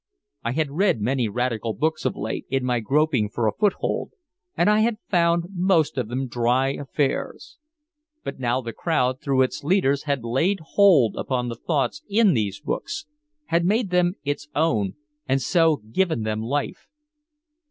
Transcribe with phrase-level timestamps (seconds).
[0.43, 4.13] I had read many radical books of late, in my groping for a foothold,
[4.57, 7.59] and I had found most of them dry affairs.
[8.23, 12.59] But now the crowd through its leaders had laid hold upon the thoughts in these
[12.59, 13.05] books,
[13.45, 14.95] had made them its own
[15.29, 16.87] and so given them life.